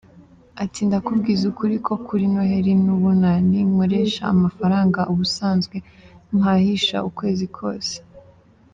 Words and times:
Ati 0.63 0.79
“Ndakubwiza 0.87 1.43
ukuri 1.51 1.75
ko 1.85 1.93
kuri 2.05 2.23
Noheli 2.33 2.73
n’Ubunani 2.85 3.57
nkoresha 3.69 4.21
amafaranga 4.33 4.99
ubusanzwe 5.11 5.75
mpahisha 6.35 6.97
ukwezi 7.09 7.47
kose. 7.59 7.95